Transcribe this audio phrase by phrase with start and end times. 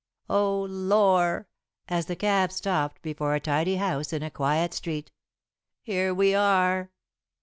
[0.31, 1.47] Oh, Lor'!"
[1.87, 5.11] as the cab stopped before a tidy house in a quiet street,
[5.83, 6.89] "here we are."